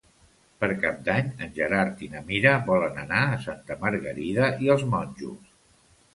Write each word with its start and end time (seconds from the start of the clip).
Per 0.61 0.69
Cap 0.85 0.95
d'Any 1.09 1.29
en 1.47 1.51
Gerard 1.57 2.01
i 2.07 2.09
na 2.13 2.21
Mira 2.31 2.55
volen 2.71 2.99
anar 3.03 3.21
a 3.27 3.37
Santa 3.45 3.79
Margarida 3.85 4.51
i 4.67 4.75
els 4.79 4.89
Monjos. 4.97 5.55